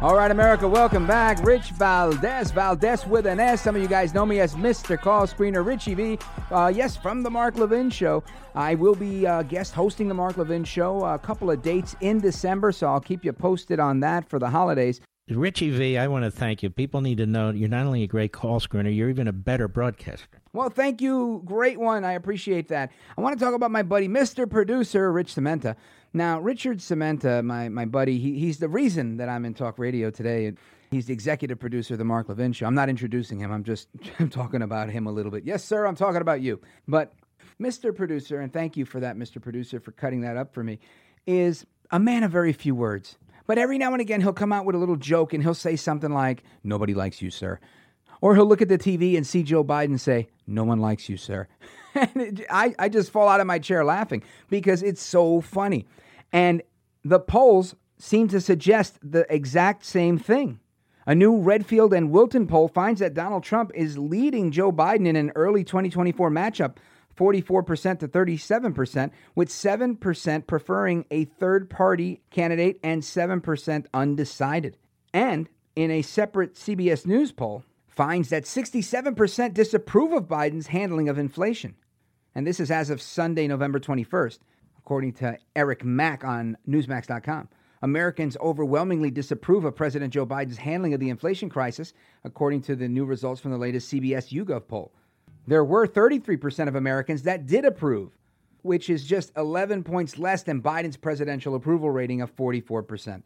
[0.00, 1.44] All right, America, welcome back.
[1.44, 3.60] Rich Valdez, Valdez with an S.
[3.60, 4.98] Some of you guys know me as Mr.
[4.98, 6.18] Call Screener Richie V.
[6.50, 8.24] Uh, yes, from the Mark Levin Show.
[8.54, 12.20] I will be uh, guest hosting the Mark Levin Show a couple of dates in
[12.20, 15.02] December, so I'll keep you posted on that for the holidays.
[15.36, 16.70] Richie V, I want to thank you.
[16.70, 19.68] People need to know you're not only a great call screener, you're even a better
[19.68, 20.26] broadcaster.
[20.52, 21.42] Well, thank you.
[21.44, 22.04] Great one.
[22.04, 22.90] I appreciate that.
[23.16, 24.50] I want to talk about my buddy, Mr.
[24.50, 25.76] Producer, Rich Sementa.
[26.12, 30.10] Now, Richard Sementa, my, my buddy, he, he's the reason that I'm in talk radio
[30.10, 30.52] today.
[30.90, 32.66] He's the executive producer of the Mark Levin Show.
[32.66, 33.88] I'm not introducing him, I'm just
[34.18, 35.44] I'm talking about him a little bit.
[35.44, 36.60] Yes, sir, I'm talking about you.
[36.88, 37.12] But
[37.60, 37.94] Mr.
[37.94, 39.40] Producer, and thank you for that, Mr.
[39.40, 40.80] Producer, for cutting that up for me,
[41.26, 43.16] is a man of very few words.
[43.50, 45.74] But every now and again, he'll come out with a little joke and he'll say
[45.74, 47.58] something like, Nobody likes you, sir.
[48.20, 51.16] Or he'll look at the TV and see Joe Biden say, No one likes you,
[51.16, 51.48] sir.
[51.96, 55.88] and I, I just fall out of my chair laughing because it's so funny.
[56.32, 56.62] And
[57.02, 60.60] the polls seem to suggest the exact same thing.
[61.04, 65.16] A new Redfield and Wilton poll finds that Donald Trump is leading Joe Biden in
[65.16, 66.76] an early 2024 matchup
[67.16, 74.76] 44% to 37%, with 7% preferring a third party candidate and 7% undecided.
[75.12, 81.18] And in a separate CBS News poll, finds that 67% disapprove of Biden's handling of
[81.18, 81.74] inflation.
[82.34, 84.38] And this is as of Sunday, November 21st,
[84.78, 87.48] according to Eric Mack on Newsmax.com.
[87.82, 91.92] Americans overwhelmingly disapprove of President Joe Biden's handling of the inflation crisis,
[92.24, 94.92] according to the new results from the latest CBS YouGov poll.
[95.50, 98.16] There were 33% of Americans that did approve,
[98.62, 103.24] which is just 11 points less than Biden's presidential approval rating of 44%.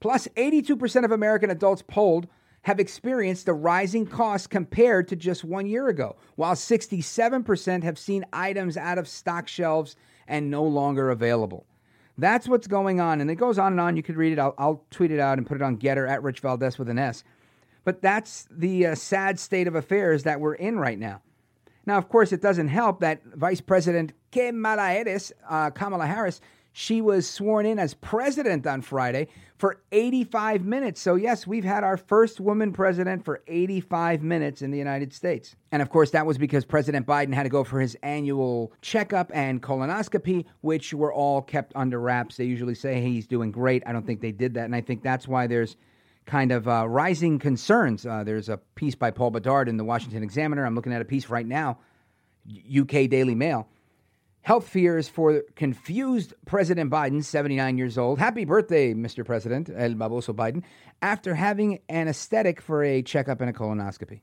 [0.00, 2.26] Plus, 82% of American adults polled
[2.62, 8.24] have experienced the rising costs compared to just one year ago, while 67% have seen
[8.32, 9.94] items out of stock shelves
[10.26, 11.66] and no longer available.
[12.16, 13.20] That's what's going on.
[13.20, 13.94] And it goes on and on.
[13.94, 14.38] You could read it.
[14.38, 16.98] I'll, I'll tweet it out and put it on Gettr at Rich Valdez with an
[16.98, 17.24] S.
[17.84, 21.20] But that's the uh, sad state of affairs that we're in right now.
[21.88, 26.42] Now, of course, it doesn't help that Vice President Kamala Harris, uh, Kamala Harris,
[26.74, 31.00] she was sworn in as president on Friday for 85 minutes.
[31.00, 35.56] So, yes, we've had our first woman president for 85 minutes in the United States.
[35.72, 39.30] And of course, that was because President Biden had to go for his annual checkup
[39.32, 42.36] and colonoscopy, which were all kept under wraps.
[42.36, 43.82] They usually say he's doing great.
[43.86, 44.66] I don't think they did that.
[44.66, 45.78] And I think that's why there's
[46.28, 48.06] kind of uh, rising concerns.
[48.06, 50.64] Uh, there's a piece by Paul Bedard in the Washington Examiner.
[50.64, 51.78] I'm looking at a piece right now,
[52.72, 53.68] UK Daily Mail
[54.48, 58.18] Health fears for confused President Biden, 79 years old.
[58.18, 59.22] Happy birthday, Mr.
[59.22, 60.62] President, El Baboso Biden,
[61.02, 64.22] after having anesthetic for a checkup and a colonoscopy.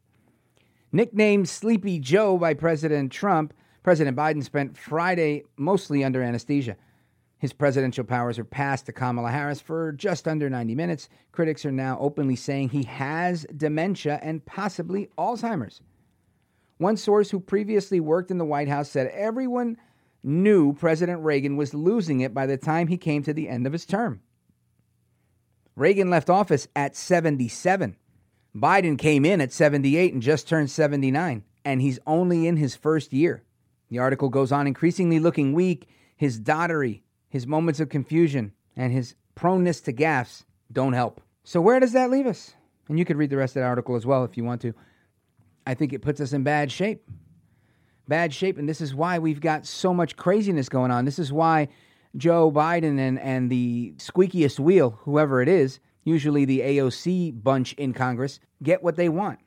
[0.91, 6.75] Nicknamed Sleepy Joe by President Trump, President Biden spent Friday mostly under anesthesia.
[7.37, 11.09] His presidential powers are passed to Kamala Harris for just under 90 minutes.
[11.31, 15.81] Critics are now openly saying he has dementia and possibly Alzheimer's.
[16.77, 19.77] One source who previously worked in the White House said everyone
[20.23, 23.73] knew President Reagan was losing it by the time he came to the end of
[23.73, 24.21] his term.
[25.75, 27.95] Reagan left office at 77.
[28.55, 33.11] Biden came in at 78 and just turned 79, and he's only in his first
[33.11, 33.43] year.
[33.89, 35.87] The article goes on increasingly looking weak.
[36.15, 37.03] His dottery,
[37.35, 41.21] his moments of confusion, and his proneness to gaffes don't help.
[41.43, 42.53] So, where does that leave us?
[42.87, 44.73] And you could read the rest of the article as well if you want to.
[45.67, 47.03] I think it puts us in bad shape
[48.07, 48.57] bad shape.
[48.57, 51.05] And this is why we've got so much craziness going on.
[51.05, 51.67] This is why
[52.15, 57.93] Joe Biden and, and the squeakiest wheel, whoever it is, usually the AOC bunch in
[57.93, 59.39] Congress, get what they want.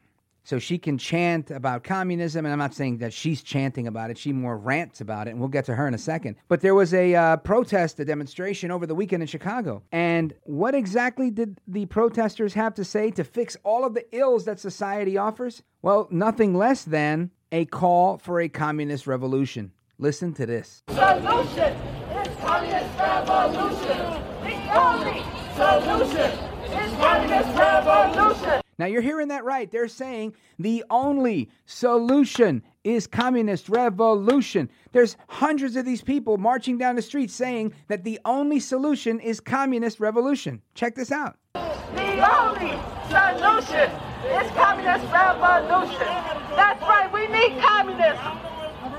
[0.49, 4.17] So she can chant about communism, and I'm not saying that she's chanting about it.
[4.17, 6.37] She more rants about it, and we'll get to her in a second.
[6.49, 9.83] But there was a uh, protest, a demonstration over the weekend in Chicago.
[9.93, 14.47] And what exactly did the protesters have to say to fix all of the ills
[14.47, 15.63] that society offers?
[15.83, 19.73] Well, nothing less than a call for a communist revolution.
[19.99, 20.83] Listen to this.
[20.89, 21.77] Solution
[22.17, 23.99] is communist revolution.
[24.45, 25.23] The only
[25.55, 26.31] solution
[26.73, 28.63] is communist revolution.
[28.79, 29.71] Now you're hearing that right.
[29.71, 34.71] They're saying the only solution is communist revolution.
[34.93, 39.41] There's hundreds of these people marching down the street saying that the only solution is
[39.41, 40.62] communist revolution.
[40.75, 41.37] Check this out.
[41.55, 42.79] The only
[43.11, 43.91] solution
[44.31, 46.09] is communist revolution.
[46.55, 48.38] That's right, we need communism.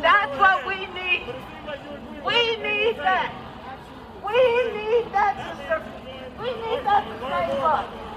[0.02, 1.34] That's what we need.
[2.26, 3.34] We need that.
[4.26, 5.84] We need that, sister.
[6.40, 8.09] We need that to save us.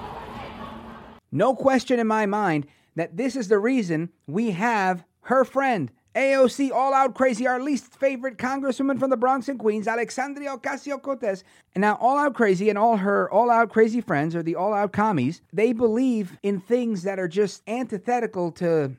[1.33, 6.71] No question in my mind that this is the reason we have her friend, AOC
[6.71, 11.43] All Out Crazy, our least favorite congresswoman from the Bronx and Queens, Alexandria Ocasio Cortez.
[11.75, 14.75] And now, All Out Crazy and all her All Out Crazy friends, or the All
[14.75, 18.93] Out commies, they believe in things that are just antithetical to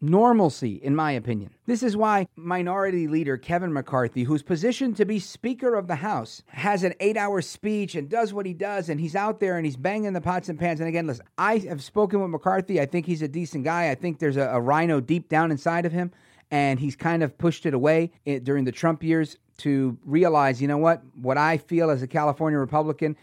[0.00, 1.50] normalcy, in my opinion.
[1.66, 6.42] This is why Minority Leader Kevin McCarthy, who's positioned to be Speaker of the House,
[6.48, 9.66] has an eight hour speech and does what he does, and he's out there and
[9.66, 10.80] he's banging the pots and pans.
[10.80, 12.80] And again, listen, I have spoken with McCarthy.
[12.80, 13.90] I think he's a decent guy.
[13.90, 16.12] I think there's a, a RINO deep down inside of him
[16.50, 20.68] and he's kind of pushed it away eh, during the Trump years to realize, you
[20.68, 23.16] know what, what I feel as a California Republican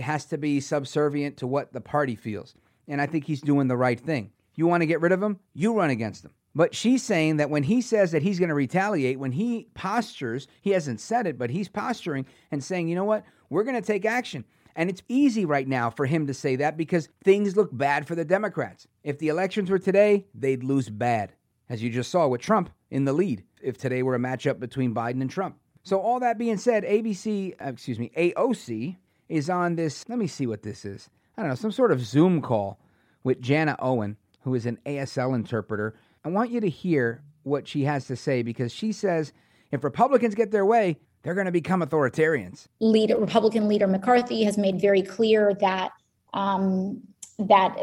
[0.00, 2.54] has to be subservient to what the party feels.
[2.86, 4.30] And I think he's doing the right thing.
[4.60, 5.38] You want to get rid of him?
[5.54, 6.32] You run against him.
[6.54, 10.48] But she's saying that when he says that he's going to retaliate, when he postures,
[10.60, 13.86] he hasn't said it, but he's posturing and saying, you know what, we're going to
[13.86, 14.44] take action.
[14.76, 18.14] And it's easy right now for him to say that because things look bad for
[18.14, 18.86] the Democrats.
[19.02, 21.32] If the elections were today, they'd lose bad
[21.70, 24.94] as you just saw with Trump in the lead, if today were a matchup between
[24.94, 25.56] Biden and Trump.
[25.84, 28.98] So, all that being said, ABC, uh, excuse me, AOC
[29.30, 30.06] is on this.
[30.06, 31.08] Let me see what this is.
[31.38, 32.78] I don't know, some sort of Zoom call
[33.24, 35.94] with Jana Owen, who is an ASL interpreter.
[36.24, 39.32] I want you to hear what she has to say because she says
[39.70, 42.66] if Republicans get their way, they're going to become authoritarians.
[42.80, 45.92] Leader, Republican leader McCarthy has made very clear that
[46.32, 47.00] um,
[47.38, 47.76] that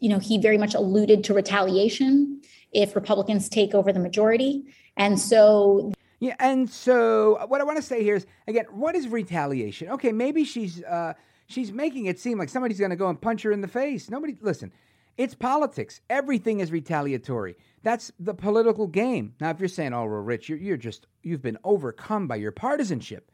[0.00, 2.40] you know he very much alluded to retaliation
[2.72, 4.64] if Republicans take over the majority.
[4.96, 9.08] And so yeah, and so what I want to say here is again, what is
[9.08, 9.88] retaliation?
[9.90, 11.14] Okay, maybe she's uh,
[11.46, 14.10] she's making it seem like somebody's going to go and punch her in the face.
[14.10, 14.72] Nobody, listen,
[15.20, 16.00] it's politics.
[16.08, 17.54] Everything is retaliatory.
[17.82, 19.34] That's the political game.
[19.38, 22.52] Now, if you're saying, "Oh, well, Rich, you're, you're just you've been overcome by your
[22.52, 23.30] partisanship,"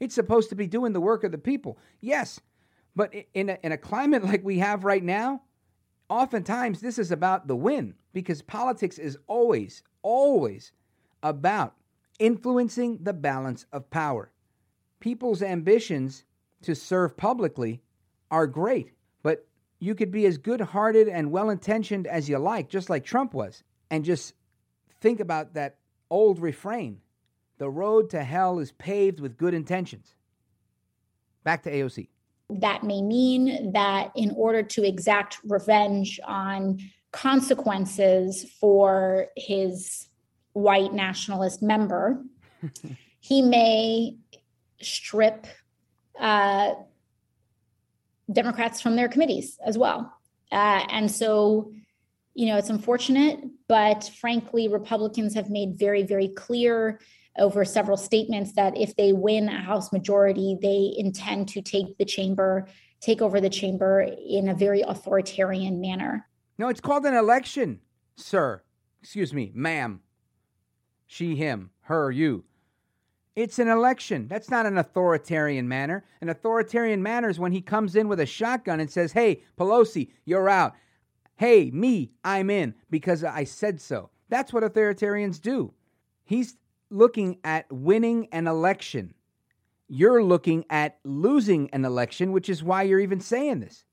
[0.00, 1.76] it's supposed to be doing the work of the people.
[2.00, 2.40] Yes,
[2.96, 5.42] but in a, in a climate like we have right now,
[6.08, 10.72] oftentimes this is about the win because politics is always, always
[11.22, 11.74] about
[12.18, 14.32] influencing the balance of power.
[14.98, 16.24] People's ambitions
[16.62, 17.82] to serve publicly
[18.30, 19.46] are great, but
[19.78, 23.34] you could be as good hearted and well intentioned as you like, just like Trump
[23.34, 24.34] was, and just
[25.00, 25.76] think about that
[26.10, 27.00] old refrain
[27.58, 30.14] the road to hell is paved with good intentions.
[31.44, 32.08] Back to AOC.
[32.50, 36.78] That may mean that in order to exact revenge on
[37.12, 40.08] consequences for his
[40.52, 42.22] white nationalist member,
[43.20, 44.16] he may
[44.80, 45.46] strip
[46.18, 46.74] uh,
[48.32, 50.12] Democrats from their committees as well.
[50.50, 51.72] Uh, and so,
[52.34, 57.00] you know, it's unfortunate, but frankly, Republicans have made very, very clear
[57.38, 62.04] over several statements that if they win a House majority, they intend to take the
[62.04, 62.66] chamber,
[63.00, 66.26] take over the chamber in a very authoritarian manner.
[66.58, 67.80] No, it's called an election,
[68.16, 68.62] sir.
[69.00, 70.00] Excuse me, ma'am.
[71.06, 72.44] She, him, her, you.
[73.38, 74.26] It's an election.
[74.26, 76.04] That's not an authoritarian manner.
[76.20, 80.10] An authoritarian manner is when he comes in with a shotgun and says, Hey, Pelosi,
[80.24, 80.74] you're out.
[81.36, 84.10] Hey, me, I'm in because I said so.
[84.28, 85.72] That's what authoritarians do.
[86.24, 86.56] He's
[86.90, 89.14] looking at winning an election.
[89.86, 93.84] You're looking at losing an election, which is why you're even saying this.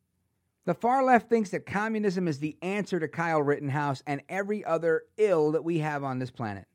[0.65, 5.03] The far left thinks that communism is the answer to Kyle Rittenhouse and every other
[5.17, 6.65] ill that we have on this planet.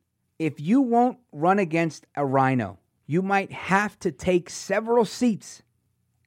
[0.40, 5.62] If you won't run against a RINO, you might have to take several seats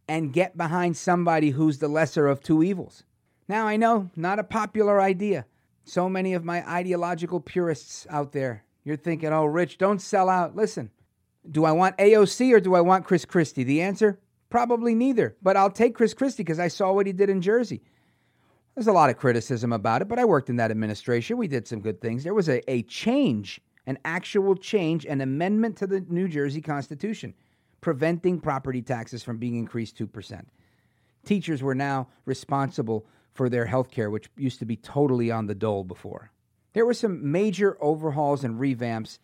[0.07, 3.03] and get behind somebody who's the lesser of two evils.
[3.47, 5.47] Now, I know, not a popular idea.
[5.84, 10.55] So many of my ideological purists out there, you're thinking, oh, Rich, don't sell out.
[10.55, 10.91] Listen,
[11.49, 13.64] do I want AOC or do I want Chris Christie?
[13.64, 14.20] The answer
[14.53, 17.82] Probably neither, but I'll take Chris Christie because I saw what he did in Jersey.
[18.76, 21.38] There's a lot of criticism about it, but I worked in that administration.
[21.38, 22.24] We did some good things.
[22.24, 27.34] There was a, a change, an actual change, an amendment to the New Jersey Constitution,
[27.81, 30.45] preventing property taxes from being increased 2%.
[31.25, 35.55] Teachers were now responsible for their health care, which used to be totally on the
[35.55, 36.31] dole before.
[36.73, 39.19] There were some major overhauls and revamps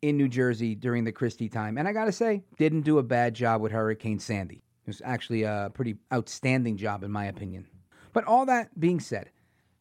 [0.00, 1.78] in New Jersey during the Christie time.
[1.78, 4.56] And I got to say, didn't do a bad job with Hurricane Sandy.
[4.56, 7.66] It was actually a pretty outstanding job, in my opinion.
[8.12, 9.30] But all that being said,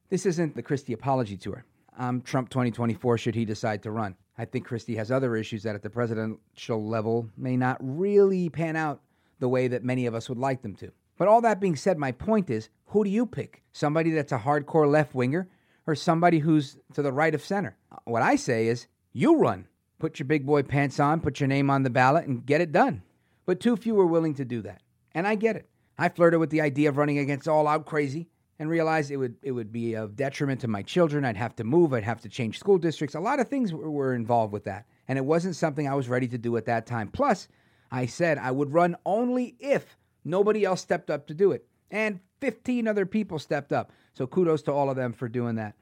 [0.10, 1.66] this isn't the Christie apology tour.
[1.98, 4.16] I'm Trump 2024 should he decide to run.
[4.38, 8.76] I think Christie has other issues that at the presidential level may not really pan
[8.76, 9.02] out
[9.40, 10.92] the way that many of us would like them to.
[11.18, 13.64] But all that being said, my point is who do you pick?
[13.74, 15.50] Somebody that's a hardcore left winger
[15.86, 17.78] or somebody who's to the right of center?
[18.06, 19.68] What I say is you run
[20.02, 22.72] put your big boy pants on, put your name on the ballot, and get it
[22.72, 23.04] done.
[23.46, 24.82] But too few are willing to do that.
[25.14, 25.70] And I get it.
[25.98, 28.28] I flirted with the idea of running against all out crazy
[28.62, 31.26] and realized it would it would be of detriment to my children.
[31.26, 33.16] I'd have to move, I'd have to change school districts.
[33.16, 34.86] A lot of things were involved with that.
[35.08, 37.08] And it wasn't something I was ready to do at that time.
[37.08, 37.48] Plus,
[37.90, 41.66] I said I would run only if nobody else stepped up to do it.
[41.90, 43.94] And 15 other people stepped up.
[44.14, 45.74] So kudos to all of them for doing that.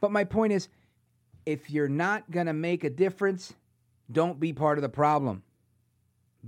[0.00, 0.68] But my point is
[1.46, 3.54] if you're not to make a difference,
[4.12, 5.42] don't be part of the problem.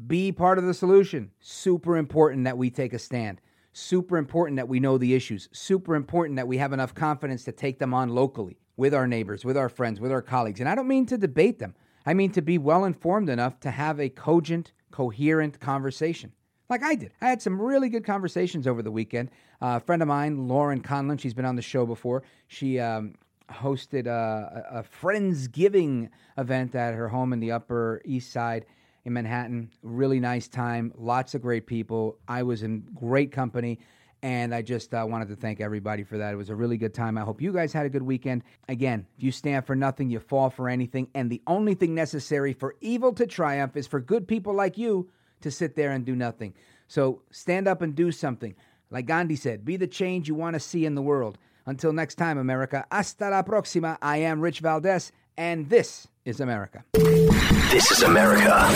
[0.07, 1.33] Be part of the solution.
[1.41, 3.41] Super important that we take a stand.
[3.73, 5.49] Super important that we know the issues.
[5.53, 9.45] Super important that we have enough confidence to take them on locally with our neighbors,
[9.45, 10.61] with our friends, with our colleagues.
[10.61, 13.71] And I don't mean to debate them, I mean to be well informed enough to
[13.71, 16.33] have a cogent, coherent conversation.
[16.69, 17.13] Like I did.
[17.21, 19.31] I had some really good conversations over the weekend.
[19.61, 22.23] Uh, a friend of mine, Lauren Conlon, she's been on the show before.
[22.49, 23.15] She um,
[23.51, 26.09] hosted a, a Friendsgiving
[26.39, 28.65] event at her home in the Upper East Side
[29.05, 29.71] in Manhattan.
[29.83, 32.19] Really nice time, lots of great people.
[32.29, 33.79] I was in great company.
[34.25, 36.33] And I just uh, wanted to thank everybody for that.
[36.33, 37.19] It was a really good time.
[37.19, 38.45] I hope you guys had a good weekend.
[38.69, 41.09] Again, if you stand for nothing, you fall for anything.
[41.13, 45.11] And the only thing necessary for evil to triumph is for good people like you
[45.41, 46.55] to sit there and do nothing.
[46.87, 48.55] So stand up and do something.
[48.91, 51.37] Like Gandhi said, be the change you want to see in the world.
[51.67, 53.99] Until next time, America, hasta la próxima.
[54.01, 56.85] I am Rich Valdes, and this is America.
[57.73, 58.69] This is America.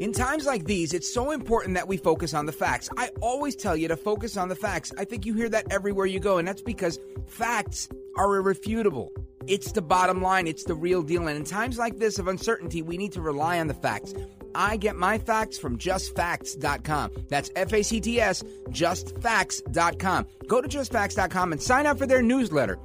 [0.00, 2.88] In times like these, it's so important that we focus on the facts.
[2.96, 4.90] I always tell you to focus on the facts.
[4.96, 9.10] I think you hear that everywhere you go, and that's because facts are irrefutable.
[9.46, 11.28] It's the bottom line, it's the real deal.
[11.28, 14.14] And in times like this of uncertainty, we need to rely on the facts.
[14.54, 17.10] I get my facts from justfacts.com.
[17.28, 20.26] That's F A C T S, justfacts.com.
[20.46, 22.78] Go to justfacts.com and sign up for their newsletter.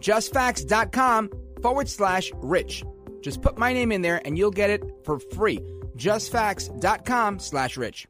[0.00, 1.30] Justfacts.com
[1.62, 2.84] forward slash rich.
[3.20, 5.60] Just put my name in there and you'll get it for free.
[5.96, 8.08] Justfacts.com slash rich.